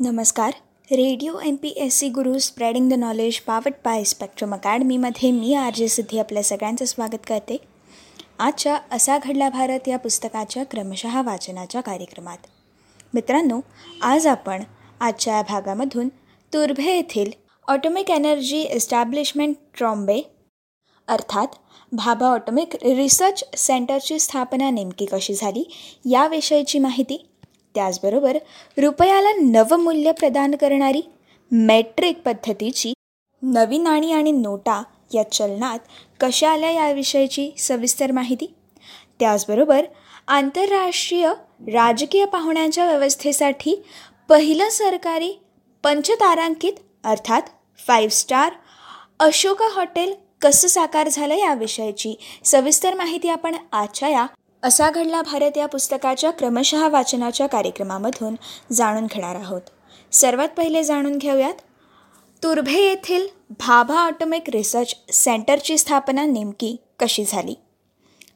नमस्कार. 0.00 0.52
Radio 0.90 1.38
M 1.38 1.54
P 1.56 1.68
S 1.76 1.94
C 1.94 2.08
Guru 2.08 2.38
spreading 2.38 2.90
the 2.90 2.94
knowledge 2.94 3.38
powered 3.40 3.74
by 3.84 4.04
Spectrum 4.04 4.52
अकॅडमीमध्ये 4.54 5.30
मी 5.30 5.54
R 5.54 5.74
J 5.74 5.88
Siddhi 5.88 6.18
आपल्या 6.18 6.42
सगळ्यांचं 6.42 6.84
स्वागत 6.84 7.24
करते. 7.28 7.56
आजच्या 8.38 8.76
असा 8.92 9.16
घडला 9.18 9.48
भारत 9.48 9.88
या 9.88 9.96
पुस्तकाच्या 9.98 10.64
क्रमशः 10.64 11.20
वाचनाच्या 11.22 11.80
कार्यक्रमात. 11.80 12.36
मित्रांनो 13.14 13.60
आज 14.02 14.26
आपण 14.26 14.62
आजच्या 15.00 15.36
या 15.36 15.42
भागामधून 15.48 16.08
तुर्भे 16.52 16.94
येथील 16.94 17.30
ऑटोमिक 17.68 18.10
एनर्जी 18.10 18.60
एस्टॅब्लिशमेंट 18.60 19.56
ट्रॉम्बे 19.76 20.20
अर्थात 21.08 21.56
भाभा 21.92 22.26
ऑटोमिक 22.26 22.76
रिसर्च 22.84 23.44
सेंटरची 23.56 24.18
स्थापना 24.18 24.70
नेमकी 24.70 25.06
कशी 25.12 25.34
झाली 25.34 25.64
याविषयीची 26.10 26.78
माहिती 26.78 27.24
त्याचबरोबर 27.74 28.36
रुपयाला 28.76 29.32
नवमूल्य 29.40 30.12
प्रदान 30.12 30.54
करणारी 30.54 31.00
मेट्रिक 31.50 32.20
पद्धतीची 32.22 32.92
नवी 33.42 33.78
नाणी 33.78 34.12
आणि 34.12 34.32
नोटा 34.32 34.82
या 35.14 35.30
चलनात 35.32 35.78
कशा 36.20 36.50
आल्या 36.50 36.70
याविषयीची 36.70 37.50
सविस्तर 37.58 38.12
माहिती? 38.12 38.46
त्याचबरोबर 39.20 39.84
आंतरराष्ट्रीय 40.28 41.32
राजकीय 41.72 42.24
पाहुण्यांच्या 42.24 42.84
व्यवस्थेसाठी 42.84 43.74
पहिलं 44.28 44.68
सरकारी 44.68 45.32
पंचतारांकित 45.84 46.72
अर्थात 47.04 47.42
फाईव्ह 47.86 48.14
स्टार 48.14 48.52
अशोका 49.20 49.68
हॉटेल 49.74 50.12
कसं 50.42 50.68
साकार 50.68 51.08
झालं 51.08 51.34
याविषयीची 51.34 52.14
सविस्तर 52.44 52.94
माहिती 52.94 53.28
आपण 53.28 53.54
आजच्या 53.72 54.08
या 54.08 54.26
असा 54.62 54.90
घडला 54.90 55.22
भारत 55.22 55.56
या 55.56 55.66
पुस्तकाच्या 55.66 56.30
क्रमशः 56.30 56.88
वाचनाच्या 56.88 57.46
कार्यक्रमामधून 57.46 58.34
जाणून 58.72 59.06
घेणार 59.06 59.34
आहोत. 59.34 59.60
सर्वात 60.12 60.48
पहिले 60.48 60.82
जाणून 60.84 61.18
घेऊयात. 61.18 61.54
तुर्भे 62.42 62.80
येथील 62.80 63.26
भाभा 63.50 64.00
ऑटोमिक 64.00 64.50
रिसर्च 64.50 64.94
सेंटरची 65.12 65.78
स्थापना 65.78 66.24
नेमकी 66.24 66.76
कशी 66.98 67.24
झाली? 67.24 67.54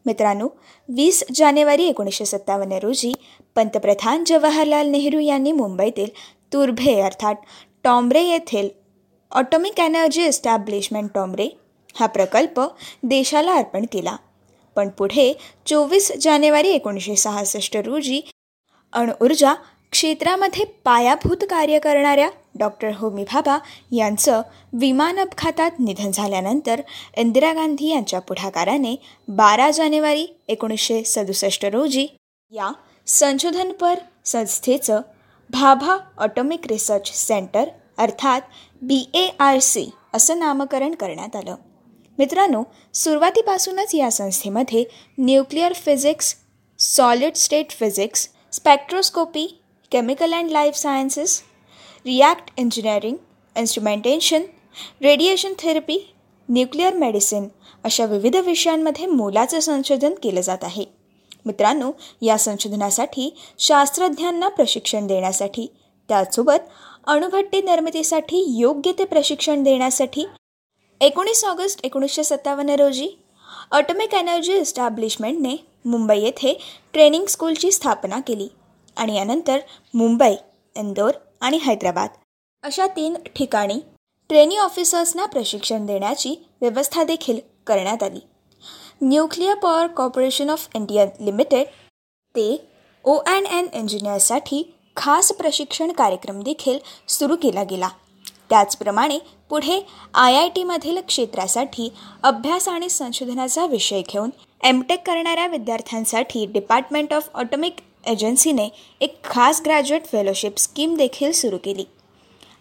मित्रांनो 0.07 0.49
वीस 0.89 1.25
जानेवारी 1.35 1.85
एकोणीसशे 1.85 2.25
सत्तावन्न 2.25 2.73
रोजी 2.73 3.13
पंतप्रधान 3.55 4.25
जवाहरलाल 4.27 4.87
नेहरू 4.87 5.19
यांनी 5.19 5.53
मुंबईतील 5.53 6.09
तुर्भे 6.53 7.01
अर्थात 7.01 7.35
टॉम्ब्रे 7.85 8.23
येथील 8.23 8.69
ऑटोमिक 9.31 9.81
एनर्जी 9.81 10.23
एस्टॅब्लिशमेंट 10.23 11.11
टॉम्ब्रे 11.15 11.49
हा 12.01 12.07
प्रकल्प 12.07 12.61
देशाला 13.03 13.55
अर्पण 13.55 13.85
केला. 13.93 14.17
पण 14.77 14.89
पुढे 14.89 15.33
चोवीस 15.67 16.13
जानेवारी 16.21 16.69
एकोणीसशे 16.69 17.17
सहासष्ट 17.17 17.77
रोजी 17.77 18.21
अणुऊर्जा 18.93 19.55
क्षेत्रामध्ये 19.91 20.65
पायाभूत 20.85 21.45
कार्य 21.51 21.79
करणाऱ्या 21.79 22.29
डॉक्टर 22.59 22.91
होमी 22.95 23.25
भाभा 23.25 23.59
यांचं 23.93 24.43
विमान 24.73 25.19
अपघातात 25.19 25.71
निधन 25.79 26.11
झाल्यानंतर 26.11 26.81
इंदिरा 27.17 27.53
गांधी 27.53 27.89
यांच्या 27.89 28.21
पुढाकाराने 28.21 28.95
बारा 29.29 29.71
जानेवारी 29.71 30.27
एकोणीसशे 30.49 31.05
सदुसष्ट 31.05 31.65
रोजी 31.65 32.07
या 32.51 32.73
संशोधनपर 33.07 33.95
संस्थेचं 34.25 35.01
भाभा 35.51 35.97
ऑटोमिक 36.19 36.67
रिसर्च 36.67 37.13
सेंटर 37.15 37.69
अर्थात 37.99 38.41
बी 38.83 39.05
ए 39.15 39.29
आर 39.39 39.59
सी 39.59 39.91
असं 40.15 40.39
नामकरण 40.39 40.95
करण्यात 40.95 41.37
आलं. 41.37 41.55
मित्रांनो 42.19 42.63
सुरुवातीपासूनच 42.95 43.95
या 43.95 44.11
संस्थेमध्ये 44.11 44.85
nuclear 45.19 45.73
physics 45.75 46.35
solid 46.79 47.35
state 47.35 47.71
physics 47.71 48.29
spectroscopy 48.53 49.47
chemical 49.93 50.33
and 50.35 50.51
life 50.51 50.75
sciences 50.75 51.41
reactor 52.07 52.51
engineering 52.57 53.17
instrumentation 53.57 54.43
radiation 55.03 55.53
therapy 55.59 55.99
nuclear 56.49 56.95
medicine 56.95 57.49
अशा 57.85 58.05
विविध 58.05 58.37
विषयांमध्ये 58.37 59.07
मोलाचं 59.07 59.61
संशोधन 59.61 60.15
केलं 60.23 60.41
जात 60.41 60.65
आहे. 60.65 60.85
मित्रांनो 61.47 61.91
या 62.23 62.37
संशोधनासाठी 62.39 63.31
शास्त्रज्ञांना 63.59 64.49
प्रशिक्षण 64.49 65.07
देण्यासाठी 65.07 65.67
त्याचसोबत 66.09 66.69
अणुभट्टी 67.07 67.61
निर्मितीसाठी 67.63 68.45
योग्य 68.59 68.93
ते 68.99 69.05
प्रशिक्षण 69.05 69.63
देण्यासाठी 69.63 70.25
एकोणीस 71.03 71.45
ऑगस्ट 71.45 71.81
एकोणीसशे 71.85 72.23
सत्तावन्न 72.25 72.75
रोजी 72.79 73.09
ऑटोमिक 73.73 74.13
एनर्जी 74.15 74.57
इस्टॅब्लिशमेंटने 74.57 75.55
मुंबई 75.85 76.19
येथे 76.21 76.53
ट्रेनिंग 76.93 77.25
स्कूलची 77.29 77.71
स्थापना 77.73 78.21
केली 78.27 78.47
आणि 78.97 79.17
यानंतर 79.17 79.59
मुंबई 79.95 80.35
इंदोर 80.77 81.11
आणि 81.41 81.59
हैदराबाद. 81.63 82.09
अशा 82.65 82.87
तीन 82.97 83.17
ठिकाणी 83.37 83.79
ट्रेनी 84.31 84.57
ऑफिसर्सना 84.57 85.27
प्रशिक्षण 85.27 85.87
देण्याची 85.87 86.35
व्यवस्था 86.61 87.05
देखील 87.05 87.41
करण्यात 87.67 88.03
आली. 88.03 88.21
Nuclear 89.03 89.55
Power 89.55 89.87
Corporation 89.87 90.51
of 90.51 90.69
India 90.75 91.07
Limited 91.21 91.67
ते 92.35 92.47
ओ 93.05 93.17
अँड 93.17 93.47
एन 93.47 93.67
इंजिनियर्ससाठी 93.73 94.63
खास 94.97 95.33
प्रशिक्षण 95.33 95.93
कार्यक्रम 95.93 96.43
देखील 96.43 96.79
सुरू 97.09 97.37
केला 97.43 97.63
गेला. 97.71 97.89
त्याचप्रमाणे 98.51 99.19
पुढे 99.53 99.75
आय 100.15 100.35
आय 100.35 100.49
टीमधील 100.49 100.99
क्षेत्रासाठी 101.01 101.89
अभ्यास 102.23 102.69
आणि 102.69 102.89
संशोधनाचा 102.89 103.65
विषय 103.67 104.03
घेऊन 104.03 104.31
एम 104.65 104.81
टेक 104.83 105.03
करणाऱ्या 105.07 105.47
विद्यार्थ्यांसाठी 105.47 106.45
डिपार्टमेंट 106.47 107.13
ऑफ 107.15 107.29
ऑटोमिक 107.35 107.81
एजन्सीने 108.07 108.69
एक 109.01 109.19
खास 109.25 109.61
ग्रॅज्युएट 109.65 110.07
फेलोशिप 110.07 110.59
स्कीम 110.59 110.95
देखील 110.97 111.33
सुरू 111.33 111.59
केली. 111.65 111.85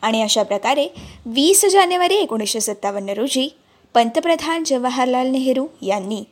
आणि 0.02 0.22
अशा 0.22 0.44
प्रकारे 0.44 0.88
वीस 1.26 1.66
जानेवारी 1.66 2.16
एकोणीसशे 2.16 2.62
सत्तावन्न 2.62 3.10
रोजी 3.10 3.48
पंतप्रधान 3.96 4.64
जवाहरलाल 4.64 5.28
नेहरू 5.28 5.66
यांनी 5.82 6.24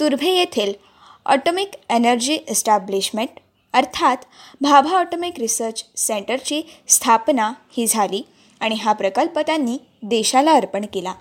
तुर्भे 0.00 0.32
येथील 0.32 0.72
ऑटोमिक 1.26 1.76
एनर्जी 1.90 2.38
एस्टॅब्लिशमेंट 2.48 3.40
अर्थात 3.74 4.24
भाभा 4.60 4.98
ऑटोमिक 4.98 5.38
रिसर्च 5.38 5.84
सेंटरची 5.96 6.62
स्थापना 6.88 7.52
ही 7.76 7.86
झाली 7.86 8.22
आणि 8.60 8.74
हा 8.74 8.92
प्रकल्प 8.92 9.38
त्यांनी 9.38 9.78
देशाला 10.02 10.52
अर्पण 10.52 10.84
केला. 10.92 11.12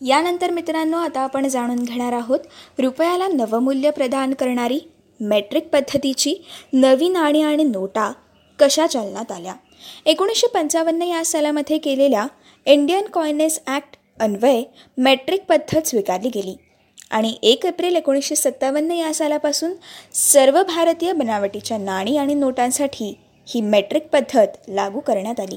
यानंतर 0.00 0.50
मित्रांनो 0.50 0.96
आता 0.96 1.20
आपण 1.20 1.48
जाणून 1.48 1.82
घेणार 1.84 2.12
आहोत 2.12 2.40
रुपयाला 2.78 3.28
नवमूल्य 3.28 3.90
प्रदान 3.90 4.34
करणारी 4.34 4.78
मॅट्रिक 5.20 5.68
पद्धतीची 5.68 6.34
नवी 6.72 7.08
नाणी 7.08 7.42
आणि 7.42 7.64
नोटा 7.64 8.10
कशा 8.58 8.86
चलनात 8.86 9.32
आल्या? 9.32 9.54
एकोणीसशे 10.06 10.46
पंचावन्न 10.46 11.02
या 11.02 11.24
सालामध्ये 11.24 11.78
केलेल्या 11.78 12.26
इंडियन 12.66 13.06
कॉयनेस 13.06 13.60
ॲक्ट 13.66 13.96
अन्वये 14.20 14.62
मॅट्रिक 14.98 15.44
पद्धत 15.44 15.86
स्वीकारली 15.86 16.28
गेली 16.28 16.54
आणि 17.10 17.34
एक 17.42 17.66
एप्रिल 17.66 17.96
एकोणीसशे 17.96 18.36
सत्तावन्न 18.36 18.92
या 18.92 19.12
सालापासून 19.14 19.72
सर्व 20.14 20.62
भारतीय 20.62 21.12
बनावटीच्या 21.12 21.78
नाणी 21.78 22.16
आणि 22.16 22.34
नोटांसाठी 22.34 23.14
ही 23.48 23.60
मॅट्रिक 23.60 24.06
पद्धत 24.08 24.56
लागू 24.68 25.00
करण्यात 25.00 25.40
आली. 25.40 25.56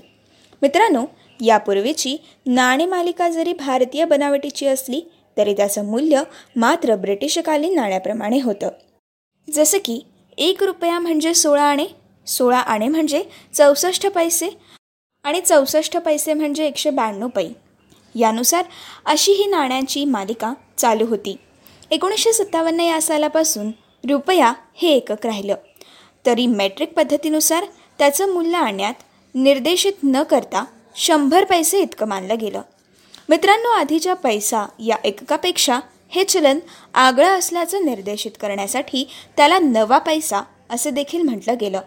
मित्रांनो 0.62 1.06
यापूर्वीची 1.46 2.18
नाणी 2.46 2.86
मालिका 2.86 3.30
जरी 3.30 3.54
भारतीय 3.54 4.06
बनावटीची 4.06 4.68
असली 4.68 5.02
तरी 5.38 5.54
त्याचं 5.54 5.86
मूल्य 5.86 6.22
मात्र 6.56 6.96
ब्रिटिशकालीन 6.96 7.76
नाण्याप्रमाणे 7.76 8.42
होतं. 8.42 8.70
जसं 9.54 9.78
की 9.86 10.02
एक 10.38 10.64
रुपया 10.64 11.00
म्हणजे 11.00 11.34
सोळा 11.34 11.64
आणे 11.64 11.86
सोळा 12.28 12.58
आणे 12.58 12.88
म्हणजे 12.88 13.24
चौसष्ट 13.54 14.08
पैसे 14.08 14.50
आणि 15.24 15.42
चौसष्ट 15.42 15.98
पैसे 15.98 16.34
म्हणजे 16.34 16.66
एकशे 16.66 16.90
ब्याण्णव 16.90 17.28
पै. 17.28 17.48
यानुसार 18.16 18.66
अशी 19.06 19.32
ही 19.32 19.46
नाण्यांची 19.46 20.06
मालिका 20.06 20.54
चालू 20.78 21.06
होती. 21.06 21.36
एकोणीसशे 21.92 22.34
सत्तावन्न 22.34 22.80
या 22.80 23.02
सालापासून 23.02 23.72
रुपया 24.10 24.54
हे 24.76 24.90
एकक 24.90 25.26
राहिलं. 25.26 25.56
तरी 26.26 26.48
मेट्रिक 26.48 26.94
पद्धतीनुसार 26.94 27.66
त्याचं 28.00 28.34
मूल्य 28.34 28.58
आणण्यात 28.58 28.94
निर्देशित 29.36 29.94
न 30.04 30.24
करता 30.24 30.66
शंभर 31.02 31.46
पैसे 31.46 31.80
इतकं 31.80 32.08
मानलं 32.08 32.38
गेलं. 32.40 32.62
मित्रांनो 33.30 33.70
आधीच्या 33.70 34.14
पैसा 34.14 34.66
या 34.80 34.96
एककापेक्षा 35.04 35.80
हे 36.10 36.24
चलन 36.24 36.60
आगळं 36.94 37.28
असल्याचं 37.28 37.86
निर्देशित 37.86 38.32
करण्यासाठी 38.40 39.08
त्याला 39.38 39.60
नवा 39.60 39.98
पैसा 39.98 40.42
असं 40.70 40.90
देखील 40.90 41.22
म्हटलं 41.22 41.56
गेलं. 41.62 41.82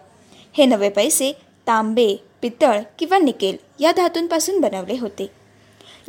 हे 0.57 0.65
नवे 0.65 0.89
पैसे 0.89 1.31
तांबे 1.67 2.15
पितळ 2.41 2.79
किंवा 2.99 3.17
निकेल 3.17 3.57
या 3.79 3.91
धातूंपासून 3.91 4.59
बनवले 4.59 4.97
होते. 4.99 5.27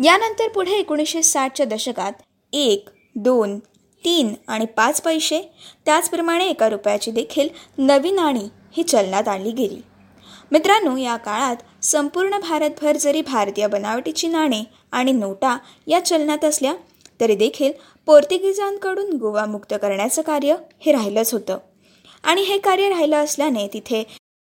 यानंतर 0.04 0.48
पुढे 0.48 0.72
एकोणीसशे 0.72 1.22
साठच्या 1.22 1.66
दशकात 1.66 2.12
एक 2.52 2.88
दोन 3.16 3.58
तीन 4.04 4.34
आणि 4.48 4.66
पाच 4.66 5.02
पैसे 5.02 5.52
त्याचप्रमाणे 5.86 6.48
एका 6.48 6.68
रुपयाची 6.68 7.10
देखील 7.10 7.48
नवी 7.78 8.10
नाणी 8.10 8.48
ही 8.76 8.82
चलनात 8.82 9.28
आणली 9.28 9.50
गेली. 9.50 9.82
मित्रांनो 10.54 10.96
या 10.96 11.16
काळात 11.16 11.84
संपूर्ण 11.84 12.38
भारतभर 12.38 12.96
जरी 12.96 13.22
भारतीय 13.22 13.66
बनावटीची 13.66 14.28
नाणे 14.28 14.62
आणि 14.92 15.12
नोटा 15.12 15.56
या 15.86 16.04
चलनात 16.04 16.44
असल्या 16.44 16.74
तरी 17.20 17.36
देखील 17.36 17.72
पोर्तुगीजांकडून 18.06 19.12
गोवा 19.12 19.44
मुक्त 19.44 19.74
करण्याचं 19.82 20.22
कार्य 20.22 20.54
हे 20.80 20.92
राहिलंच 20.92 21.32
होतं. 21.32 21.58
आणि 22.24 22.42
हे 22.42 22.58
कार्य 22.58 22.88
राहिलं 22.88 23.16
असल्याने 23.16 23.66
तिथे 23.72 24.04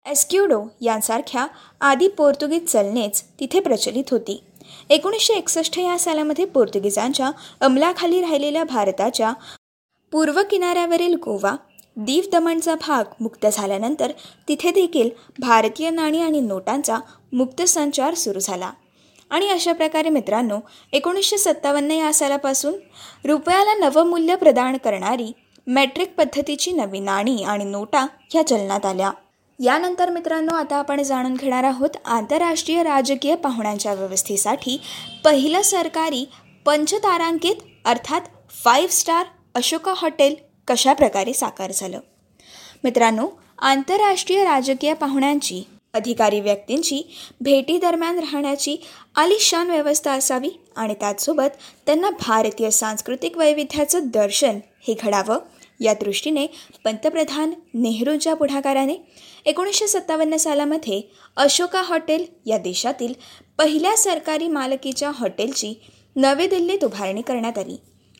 एस्क्युडो 0.06 0.62
यांसारख्या 0.80 1.46
आदी 1.80 2.08
पोर्तुगीज 2.08 2.66
चलनेच 2.66 3.22
तिथे 3.40 3.60
प्रचलित 3.60 4.10
होती. 4.10 4.42
एकोणीसशे 4.90 5.34
एकसष्ट 5.34 5.78
या 5.78 5.98
सालामध्ये 5.98 6.44
पोर्तुगीजांच्या 6.44 7.30
अंमलाखाली 7.60 8.20
राहिलेल्या 8.20 8.64
भारताच्या 8.64 9.32
पूर्व 10.12 10.42
किनाऱ्यावरील 10.50 11.14
गोवा 11.14 11.56
दीव 11.96 12.24
दमणचा 12.32 12.74
भाग 12.74 13.04
मुक्त 13.20 13.46
झाल्यानंतर 13.46 14.12
तिथे 14.48 14.70
देखील 14.70 15.08
भारतीय 15.38 15.90
नाणी 15.90 16.20
आणि 16.22 16.40
नोटांचा 16.40 16.98
मुक्त 17.32 17.62
संचार 17.62 18.14
सुरू 18.14 18.38
झाला. 18.38 18.70
आणि 19.30 19.48
अशा 19.48 19.72
प्रकारे 19.72 20.08
मित्रांनो 20.08 20.58
एकोणीसशे 20.92 21.38
सत्तावन्न 21.38 21.90
या 21.90 22.12
सालापासून 22.14 22.74
रुपयाला 23.24 23.74
नवमूल्य 23.74 24.36
प्रदान 24.36 24.76
करणारी 24.76 25.32
मॅट्रिक 25.66 26.14
पद्धतीची 26.14 26.72
नवी 26.72 27.00
नाणी 27.00 27.42
आणि 27.42 27.64
नोटा 27.64 28.04
ह्या 28.32 28.46
चलनात 28.46 28.86
आल्या. 28.86 29.10
यानंतर 29.58 30.10
मित्रांनो 30.10 30.54
आता 30.54 30.76
आपण 30.76 31.02
जाणून 31.02 31.34
घेणार 31.34 31.64
आहोत 31.64 31.96
आंतरराष्ट्रीय 32.04 32.82
राजकीय 32.82 33.34
पाहुण्यांच्या 33.34 33.94
व्यवस्थेसाठी 33.94 34.80
पहिलं 35.24 35.62
सरकारी 35.62 36.24
पंचतारांकित 36.66 37.62
अर्थात 37.84 38.20
फाईव्ह 38.64 38.90
स्टार 38.90 39.26
अशोका 39.54 39.94
हॉटेल 39.96 40.34
कशा 40.68 40.92
प्रकारे 40.92 41.32
साकार 41.32 41.72
झालं? 41.74 42.00
मित्रांनो 42.84 43.28
आंतरराष्ट्रीय 43.58 44.44
राजकीय 44.44 44.94
पाहुण्यांची 44.94 45.62
अधिकारी 45.94 46.40
व्यक्तींची 46.40 47.02
भेटीदरम्यान 47.40 48.18
राहण्याची 48.18 48.76
आलिशान 49.14 49.70
व्यवस्था 49.70 50.12
असावी 50.12 50.48
आणि 50.76 50.94
त्याचसोबत 50.94 51.56
त्यांना 51.86 52.10
भारतीय 52.10 52.70
सांस्कृतिक 52.70 53.36
वैविध्याचं 53.38 54.00
दर्शन 54.04 54.58
हे 54.88 54.94
घडावं 55.02 55.38
या 55.80 55.94
दृष्टीने 55.94 56.46
पंतप्रधान 56.84 57.52
नेहरूंच्या 57.74 58.34
पुढाकाराने 58.34 58.94
एकोणीसशे 59.44 59.86
सत्तावन्न 59.86 60.36
सालामध्ये 60.36 61.00
अशोका 61.36 61.82
हॉटेल 61.82 62.24
या 62.46 62.58
देशातील 62.58 63.14
पहिल्या 63.58 63.96
सरकारी 63.96 64.48
मालकीच्या 64.48 65.10
हॉटेलची 65.14 65.74
नवी 66.16 66.46
दिल्लीत 66.46 66.84
उभारणी 66.84 67.22
करण्यात 67.22 67.58
आली. 67.58 67.76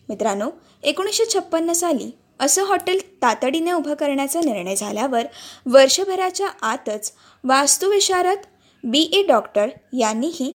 मित्रांनो 0.09 0.51
एकोणीसशे 0.83 1.25
छप्पन्न 1.35 1.73
साली 1.73 2.11
असं 2.41 2.65
हॉटेल 2.65 3.23
तातडीने 3.23 3.73
उभं 3.73 3.95
करण्याचा 3.95 4.41
निर्णय 4.41 4.77
झाल्यावर 4.77 5.27
वर्षभराच्या 5.67 6.49
आतच 6.63 7.13
वास्तुविशारद 7.45 8.39
बी. 8.85 9.03
ए. 9.13 9.23
डॉक्टर 9.23 9.69
यांनीही 9.99 10.53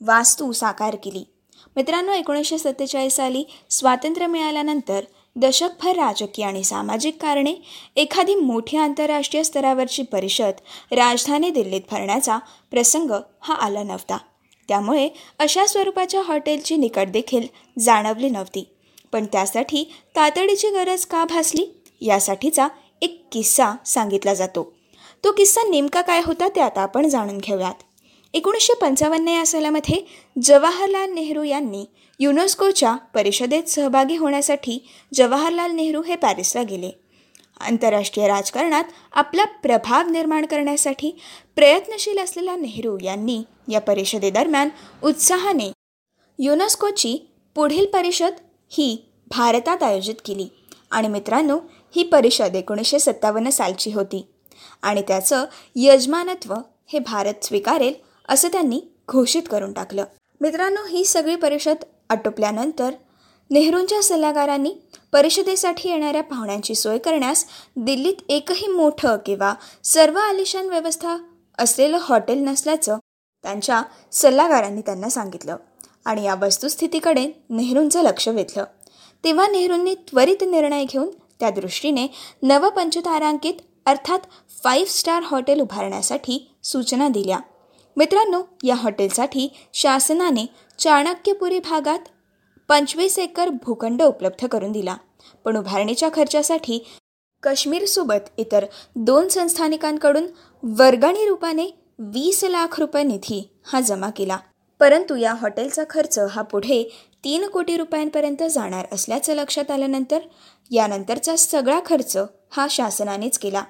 वास्तू 0.00 0.52
साकार 0.52 0.94
केली. 0.94 1.24
मित्रांनो 1.76 2.12
एकोणीसशे 2.12 2.58
सत्तेचाळीस 2.58 3.14
साली 3.14 3.44
स्वातंत्र्य 3.70 4.26
मिळाल्यानंतर 4.26 5.04
दशकभर 5.36 5.92
राजकीय 5.92 6.44
आणि 6.44 6.64
सामाजिक 6.64 7.22
कारणे 7.22 7.54
एखादी 7.96 8.34
मोठी 8.34 8.76
आंतरराष्ट्रीय 8.76 9.42
स्तरावरची 9.42 10.02
परिषद 10.02 10.52
राजधानी 10.92 11.50
दिल्लीत 11.50 11.80
भरण्याचा 11.90 12.38
प्रसंग 12.70 13.10
हा 13.40 13.54
आला 13.54 13.82
नव्हता. 13.82 14.18
त्यामुळे 14.68 15.08
अशा 15.38 15.66
स्वरूपाच्या 15.66 16.22
हॉटेलची 16.22 16.76
निकट 16.76 17.06
देखील 17.08 17.46
जाणवली 17.78 18.28
नव्हती. 18.28 18.68
पण 19.12 19.26
त्यासाठी 19.32 19.84
तातडीची 20.16 20.68
गरज 20.70 21.04
का 21.06 21.24
भासली? 21.24 21.64
यासाठीचा 22.00 22.68
एक 23.02 23.22
किस्सा 23.32 23.72
सांगितला 23.86 24.34
जातो. 24.34 24.72
तो 25.24 25.32
किस्सा 25.32 25.62
नेमका 25.68 26.00
काय 26.00 26.20
होता 26.24 26.48
ते 26.48 26.60
आता 26.60 26.80
आपण 26.80 27.08
जाणून 27.08 27.38
घेऊयात. 27.38 27.74
एकोणीसशे 28.34 28.74
पंचावन्न 28.74 29.28
या 29.28 29.46
सालामध्ये 29.46 30.00
जवाहरलाल 30.42 31.10
नेहरू 31.10 31.42
यांनी 31.42 31.84
युनेस्कोच्या 32.20 32.94
परिषदेत 33.14 33.68
सहभागी 33.68 34.16
होण्यासाठी 34.16 34.78
जवाहरलाल 35.14 35.72
नेहरू 35.72 36.02
हे 36.02 36.16
पॅरिसला 36.16 36.62
गेले. 36.62 36.90
आंतरराष्ट्रीय 37.60 38.26
राजकारणात 38.28 38.84
आपला 39.12 39.44
प्रभाव 39.62 40.08
निर्माण 40.10 40.46
करण्यासाठी 40.46 41.10
प्रयत्नशील 41.56 42.18
असलेल्या 42.18 42.56
नेहरू 42.56 42.96
यांनी 43.02 43.42
या 43.68 43.80
परिषदेदरम्यान 43.80 44.68
उत्साहाने 45.02 45.70
युनेस्कोची 46.38 47.16
पुढील 47.56 47.86
परिषद 47.86 48.32
ही 48.72 48.96
भारतात 49.26 49.82
आयोजित 49.82 50.14
केली. 50.24 50.48
आणि 50.90 51.08
मित्रांनो 51.08 51.58
ही 51.96 52.02
परिषद 52.02 52.56
एकोणीसशे 52.56 52.98
सत्तावन्न 52.98 53.50
सालची 53.50 53.92
होती. 53.92 54.26
आणि 54.82 55.02
त्याचं 55.08 55.44
यजमानत्व 55.76 56.54
हे 56.86 56.98
भारत 56.98 57.44
स्वीकारेल 57.44 57.94
असं 58.28 58.48
त्यांनी 58.48 58.80
घोषित 59.08 59.42
करून 59.50 59.72
टाकलं. 59.72 60.04
मित्रांनो 60.40 60.80
ही 60.88 61.04
सगळी 61.04 61.36
परिषद 61.36 61.84
आटोपल्यानंतर 62.10 62.90
नेहरूंच्या 63.50 64.02
सल्लागारांनी 64.02 64.74
परिषदेसाठी 65.12 65.88
येणाऱ्या 65.88 66.22
पाहुण्यांची 66.22 66.74
सोय 66.74 66.98
करण्यास 66.98 67.44
दिल्लीत 67.76 68.22
एकही 68.28 68.66
मोठं 68.66 69.16
किंवा 69.26 69.54
सर्व 69.84 70.18
आलिशान 70.18 70.68
व्यवस्था 70.68 71.16
असलेलं 71.58 71.98
हॉटेल 72.00 72.38
नसल्याचं 72.38 72.98
त्यांच्या 73.42 73.82
सल्लागारांनी 74.12 74.80
त्यांना 74.80 75.08
सांगितलं. 75.08 75.56
आणि 76.04 76.24
या 76.24 76.34
वस्तुस्थितीकडे 76.34 77.26
नेहरूंचं 77.50 78.02
लक्ष 78.02 78.28
वेधलं. 78.28 78.64
तेव्हा 79.24 79.46
नेहरूंनी 79.46 79.94
त्वरित 79.94 80.42
निर्णय 80.42 80.84
घेऊन 80.84 81.10
त्या 81.40 81.50
दृष्टीने 81.50 82.06
नवपंचतारांकित 82.42 83.54
अर्थात 83.86 84.18
फाईव्ह 84.62 84.90
स्टार 84.90 85.22
हॉटेल 85.22 85.60
उभारण्यासाठी 85.60 86.54
सूचना 86.62 87.08
दिल्या. 87.08 87.38
मित्रांनो 87.96 88.42
या 88.64 88.74
हॉटेलसाठी 88.74 89.48
शासनाने 89.72 90.46
चाणक्यपुरी 90.78 91.58
भागात 91.58 91.98
पंचवीस 92.68 93.18
एकर 93.18 93.48
भूखंड 93.48 94.02
उपलब्ध 94.02 94.46
करून 94.46 94.72
दिला. 94.72 94.96
पण 95.44 95.56
उभारणीच्या 95.56 96.08
खर्चासाठी 96.14 96.78
काश्मीरसोबत 97.42 98.30
इतर 98.36 98.64
दोन 98.96 99.28
संस्थानिकांकडून 99.28 100.26
वर्गणी 100.62 101.28
रूपाने 101.28 101.66
वीस 101.98 102.44
लाख 102.44 102.80
रुपये 102.80 103.02
निधी 103.02 103.48
हा 103.66 103.80
जमा 103.80 104.10
केला. 104.10 104.36
परंतु 104.82 105.16
या 105.16 105.32
हॉटेलचा 105.34 105.82
खर्च 105.90 106.18
हा 106.30 106.42
पुढे 106.42 106.82
तीन 107.24 107.46
कोटी 107.46 107.76
रुपयांपर्यंत 107.76 108.42
जाणार 108.50 108.86
असल्याचं 108.92 109.34
लक्षात 109.34 109.70
आल्यानंतर 109.70 110.18
यानंतरचा 110.70 111.36
सगळा 111.36 111.78
खर्च 111.86 112.16
हा 112.50 112.66
शासनानेच 112.70 113.38
केला. 113.38 113.62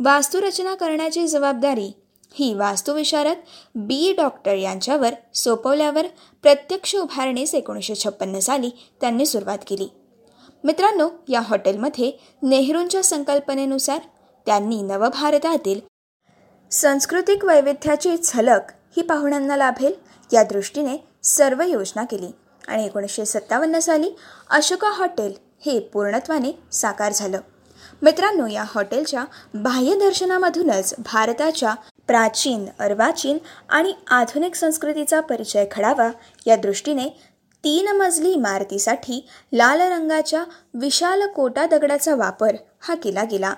वास्तुरचना 0.00 0.74
करण्याची 0.74 1.26
जबाबदारी 1.26 1.90
ही 2.34 2.54
वास्तुविशारद 2.54 3.36
बी. 3.74 4.12
डॉक्टर 4.16 4.54
यांच्यावर 4.54 5.14
सोपवल्यावर 5.34 6.06
प्रत्यक्ष 6.42 6.94
उभारणीस 6.96 7.54
एकोणीसशे 7.54 7.94
छप्पन्न 7.94 8.38
साली 8.38 8.70
त्यांनी 9.00 9.26
सुरुवात 9.26 9.58
केली. 9.66 9.88
मित्रांनो 10.64 11.08
या 11.28 11.40
हॉटेलमध्ये 11.40 12.12
नेहरूंच्या 12.42 13.02
संकल्पनेनुसार 13.04 13.98
त्यांनी 14.46 14.82
नवभारतातील 14.82 15.80
सांस्कृतिक 16.70 17.44
वैविध्याची 17.44 18.16
झलक 18.16 18.72
ही 18.96 19.02
पाहुण्यांना 19.02 19.56
लाभेल 19.56 19.92
या 20.32 20.42
दृष्टीने 20.42 20.96
सर्व 21.24 21.62
योजना 21.62 22.04
केली. 22.04 22.28
आणि 22.68 22.84
एकोणीसशे 22.84 23.24
सत्तावन्न 23.24 23.78
साली 23.78 24.10
अशोका 24.50 24.90
हॉटेल 24.90 25.32
हे 25.66 25.80
पूर्णत्वाने 25.80 26.58
साकार 26.72 27.12
झालं. 27.12 27.40
मित्रांनो 28.02 28.46
या 28.46 28.64
हॉटेलच्या 28.66 29.24
बाह्यदर्शनामधूनच 29.54 30.94
भारताच्या 30.98 31.74
प्राचीन 32.06 32.66
अर्वाचीन 32.78 33.38
आणि 33.68 33.92
आधुनिक 34.10 34.54
संस्कृतीचा 34.54 35.20
परिचय 35.20 35.66
घडावा 35.72 36.10
या 36.46 36.56
दृष्टीने 36.56 37.08
तीन 37.64 37.88
मजली 37.88 38.32
इमारतीसाठी 38.32 39.28
लाल 39.52 39.80
रंगाच्या 39.80 40.44
विशाल 40.74 41.26
कोटा 41.26 41.66
दगडाचा 41.66 42.14
वापर 42.14 42.56
हा 42.80 42.94
केला 42.94 43.24
गेला. 43.24 43.54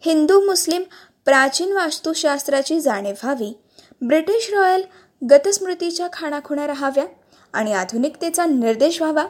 हिंदू 0.00 0.40
मुस्लिम 0.40 0.82
प्राचीन 1.24 1.72
वास्तुशास्त्राची 1.72 2.80
जाणीव 2.80 3.14
व्हावी 3.22 3.60
ब्रिटिश 4.02 4.50
रॉयल 4.52 4.82
गतस्मृतीच्या 5.30 6.08
खाणाखुणा 6.12 6.66
राहाव्या 6.66 7.04
आणि 7.52 7.72
आधुनिकतेचा 7.72 8.46
निर्देश 8.46 9.00
व्हावा 9.02 9.26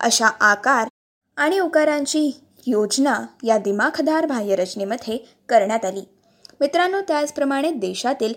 अशा 0.00 0.26
आकार 0.26 0.88
आणि 1.36 1.58
उकारांची 1.58 2.30
योजना 2.66 3.26
या 3.44 3.58
दिमाखदार 3.58 4.26
बाह्यरचनेमध्ये 4.26 5.16
करण्यात 5.48 5.84
आली. 5.84 6.02
मित्रांनो 6.60 7.00
त्याचप्रमाणे 7.00 7.70
देशातील 7.70 8.34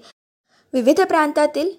विविध 0.73 1.01
प्रांतातील 1.01 1.71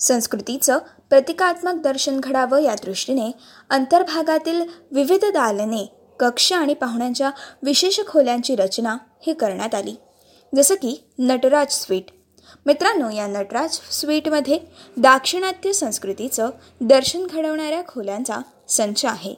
संस्कृतीचं 0.00 0.78
प्रतिकात्मक 1.10 1.80
दर्शन 1.82 2.20
घडावं 2.20 2.58
या 2.58 2.74
दृष्टीने 2.74 3.30
अंतर्भागातील 3.70 4.62
विविध 4.90 5.24
दालने 5.24 5.86
कक्ष 6.20 6.52
आणि 6.52 6.74
पाहुण्यांच्या 6.74 7.30
विशेष 7.62 8.00
खोल्यांची 8.08 8.56
रचना 8.56 8.96
ही 9.26 9.32
करण्यात 9.32 9.74
आली. 9.74 9.94
जसं 10.56 10.74
की 10.74 11.04
नटराज 11.18 11.72
स्वीट 11.72 12.04
मित्रांनो 12.66 13.10
या 13.10 13.26
नटराज 13.26 13.78
स्वीटमध्ये 13.90 14.58
दाक्षिणात्य 14.96 15.72
संस्कृतीचं 15.72 16.50
दर्शन 16.80 17.26
घडवणाऱ्या 17.26 17.82
खोल्यांचा 17.88 18.38
संच 18.68 19.04
आहे. 19.04 19.34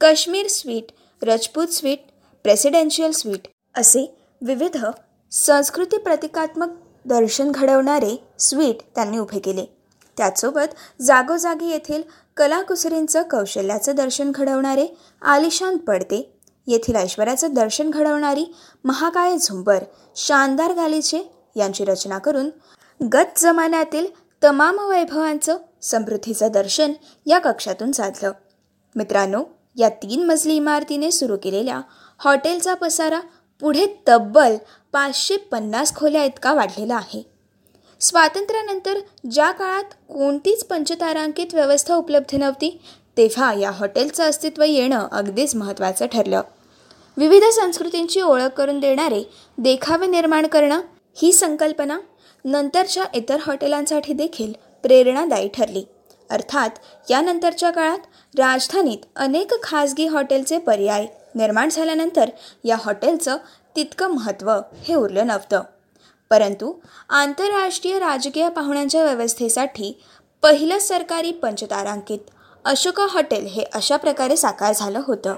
Kashmir 0.00 0.46
suite 0.48 0.92
Rajput 1.22 1.66
suite 1.66 1.98
presidential 2.44 3.10
suite 3.10 3.48
असे 3.74 4.04
विविध 4.40 4.76
संस्कृती 5.32 5.98
प्रतिकात्मक 5.98 6.68
दर्शन 7.04 7.50
घडवणारे 7.50 8.16
स्वीट 8.38 8.82
त्यांनी 8.94 9.18
उभे 9.18 9.38
केले. 9.38 9.64
त्याचसोबत 10.16 11.02
जागोजागी 11.02 11.70
येथील 11.70 12.02
कलाकुसरींचं 12.36 13.22
कौशल्याचं 13.22 13.94
दर्शन 13.94 14.30
घडवणारे 14.30 14.86
आलिशान 15.22 15.76
पडते 15.76 16.20
येथील 16.66 16.96
ऐश्वर्याचं 16.96 17.54
दर्शन 17.54 17.90
घडवणारी 17.90 18.44
महाकाय 18.84 19.36
झुंबर 19.38 19.84
शानदार 20.16 20.72
गालीचे 20.72 21.22
यांची 21.56 21.84
रचना 21.84 22.18
करून 22.18 22.50
गत 23.00 23.38
जमान्यातील 23.38 24.06
तमाम 24.42 24.78
वैभवांचं 24.80 25.56
समृद्धीचं 25.82 26.50
दर्शन 26.52 26.92
या 27.26 27.38
कक्षातून 27.38 27.92
साधलं. 27.92 28.32
मित्रांनो 28.96 29.42
या 29.76 29.88
तीन 30.02 30.24
मजली 30.26 30.54
इमारतीने 30.56 31.10
सुरू 31.10 31.36
केलेल्या 31.36 31.80
हॉटेलचा 32.18 32.74
पसारा 32.74 33.20
पुढे 33.60 33.86
तब्बल 34.08 34.56
पाचशे 34.92 35.36
पन्नास 35.36 35.94
खोल्या 35.96 36.24
इतका 36.24 36.52
वाढलेला 36.54 36.94
आहे. 36.94 37.22
स्वातंत्र्यानंतर 38.00 38.98
ज्या 39.30 39.50
काळात 39.50 39.94
कोणतीच 40.08 40.64
पंचतारांकित 40.64 41.54
व्यवस्था 41.54 41.94
उपलब्ध 41.94 42.36
नव्हती 42.36 42.78
तेव्हा 43.16 43.52
या 43.54 43.70
हॉटेलचं 43.70 44.24
अस्तित्व 44.24 44.62
येणं 44.62 45.08
अगदीच 45.12 45.54
महत्त्वाचं 45.54 46.06
ठरलं. 46.06 46.42
विविध 47.16 47.44
संस्कृतींची 47.52 48.20
ओळख 48.20 48.56
करून 48.56 48.80
देणारे 48.80 49.22
देखावे 49.58 50.06
निर्माण 50.06 50.46
करणं 50.46 50.80
ही 51.16 51.32
संकल्पना 51.32 51.98
नंतरच्या 52.44 53.04
इतर 53.14 53.36
हॉटेलांसाठी 53.46 54.12
देखील 54.12 54.52
प्रेरणादायी 54.82 55.48
ठरली. 55.48 55.84
अर्थात 56.30 56.70
यानंतरच्या 57.10 57.70
काळात 57.70 57.98
राजधानीत 58.38 58.98
अनेक 59.16 59.62
खाजगी 59.62 60.06
हॉटेलचे 60.06 60.58
पर्याय 60.58 61.06
निर्माण 61.34 61.68
झाल्यानंतर 61.68 62.30
या 62.64 62.76
हॉटेलचं 62.84 63.36
तितकं 63.76 64.06
महत्त्व 64.06 64.52
हे 64.84 64.94
उरलं 64.94 65.26
नव्हतं. 65.26 65.62
परंतु 66.30 66.72
आंतरराष्ट्रीय 67.08 67.98
राजकीय 67.98 68.48
पाहुण्यांच्या 68.48 69.04
व्यवस्थेसाठी 69.04 70.00
पहिलं 70.42 70.78
सरकारी 70.78 71.32
पंचतारांकित 71.32 72.18
अशोका 72.64 73.06
हॉटेल 73.10 73.46
हे 73.46 73.64
अशा 73.74 73.96
प्रकारे 73.96 74.36
साकार 74.36 74.72
झालं 74.76 75.00
होतं. 75.06 75.34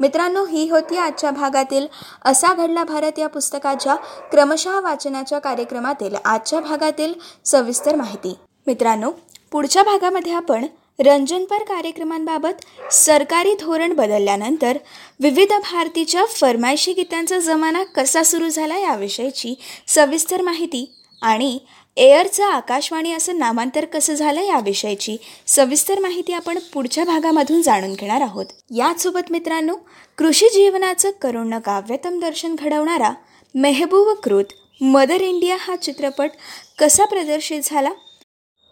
मित्रांनो 0.00 0.44
ही 0.44 0.68
होती 0.70 0.96
आजच्या 0.96 1.30
भागातील 1.30 1.86
असा 2.24 2.52
घडला 2.54 2.84
भारत 2.84 3.18
या 3.18 3.26
पुस्तकाच्या 3.26 3.94
क्रमशः 4.30 4.80
वाचनाच्या 4.80 5.38
कार्यक्रमातील 5.38 6.14
आजच्या 6.24 6.60
भागातील 6.60 7.12
सविस्तर 7.44 7.94
माहिती. 7.94 8.34
मित्रांनो 8.66 9.10
पुढच्या 9.52 9.82
भागामध्ये 9.82 10.32
आपण 10.32 10.66
रंजनपर 10.98 11.62
कार्यक्रमांबाबत 11.62 12.92
सरकारी 12.92 13.54
धोरण 13.60 13.92
बदलल्यानंतर 13.92 14.78
विविध 15.20 15.52
भारतीच्या 15.52 16.24
फरमायशी 16.30 16.92
गीतांचा 16.92 17.38
जमाना 17.38 17.82
कसा 17.84 18.22
सुरू 18.22 18.48
झाला 18.48 18.78
याविषयीची 18.78 19.54
सविस्तर 19.88 20.42
माहिती 20.42 20.84
आणि 21.22 21.58
एअरचं 21.96 22.44
आकाशवाणी 22.44 23.12
असं 23.12 23.38
नामांतर 23.38 23.84
कसं 23.84 24.14
झालं 24.14 24.40
याविषयीची 24.40 25.16
सविस्तर 25.46 26.00
माहिती 26.00 26.32
आपण 26.32 26.58
पुढच्या 26.72 27.04
भागामधून 27.04 27.62
जाणून 27.62 27.92
घेणार 27.92 28.20
आहोत. 28.20 28.46
याचसोबत 28.76 29.30
मित्रांनो 29.30 29.76
कृषी 30.18 30.48
जीवनाचं 30.48 31.10
करुण 31.10 31.58
काव्यतम 31.58 32.20
दर्शन 32.20 32.54
घडवणारा 32.54 33.10
मेहबूब 33.54 34.16
कृत 34.16 34.44
मदर 34.80 35.20
इंडिया 35.20 35.56
हा 35.60 35.76
चित्रपट 35.76 36.30
कसा 36.78 37.04
प्रदर्शित 37.04 37.60
झाला? 37.64 37.90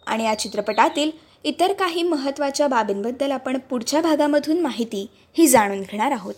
आणि 0.07 0.23
या 0.25 0.39
चित्रपटातील 0.39 1.11
इतर 1.43 1.73
काही 1.73 2.03
महत्त्वाच्या 2.03 2.67
बाबींबद्दल 2.67 3.31
आपण 3.31 3.57
पुढच्या 3.59 4.01
भागामधून 4.01 4.59
माहिती 4.59 5.07
ही 5.37 5.47
जाणून 5.47 5.81
घेणार 5.81 6.11
आहोत. 6.11 6.35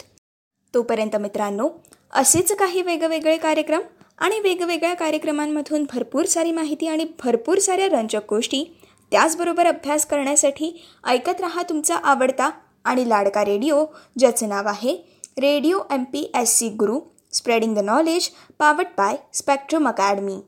तोपर्यंत 0.73 1.15
मित्रांनो 1.15 1.69
असेच 2.13 2.51
काही 2.51 2.81
वेगवेगळे 2.81 3.37
कार्यक्रम 3.37 3.81
आणि 4.19 4.39
वेगवेगळ्या 4.39 4.93
कार्यक्रमांमधून 4.93 5.86
भरपूर 5.93 6.25
सारी 6.25 6.51
माहिती 6.51 6.88
आणि 6.88 7.05
भरपूर 7.24 7.60
साऱ्या 7.60 7.88
रंजक 7.89 8.29
गोष्टी 8.29 8.63
त्याचबरोबर 9.12 9.67
अभ्यास 9.67 10.05
करण्यासाठी 10.05 10.72
ऐकत 11.07 11.41
रहा 11.41 11.63
तुमचा 11.69 11.95
आवडता 12.03 12.50
आणि 12.86 13.07
लाडका 13.10 13.45
रेडिओ 13.45 13.86
ज्याचं 14.19 14.50
नाव 14.50 14.67
आहे 14.67 14.95
radio 15.39 15.79
M 15.91 16.03
P 16.03 16.29
S 16.36 16.57
C 16.60 16.69
Guru 16.69 17.00
spreading 17.34 17.75
the 17.75 17.79
knowledge 17.79 18.29
powered 18.60 18.88
by 18.98 19.15
Spectrum 19.34 19.88
Academy 19.88 20.39